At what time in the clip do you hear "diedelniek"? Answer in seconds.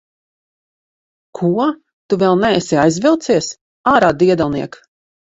4.23-4.81